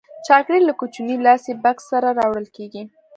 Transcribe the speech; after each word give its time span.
چاکلېټ 0.27 0.61
له 0.67 0.73
کوچني 0.79 1.15
لاسي 1.25 1.53
بکس 1.63 1.83
سره 1.91 2.07
راوړل 2.19 2.47
کېږي. 2.55 2.83